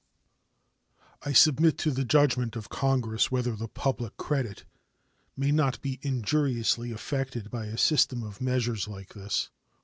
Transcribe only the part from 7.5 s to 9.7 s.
by a system of measures like this.